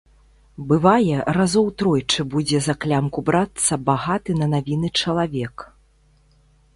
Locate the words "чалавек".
5.05-5.55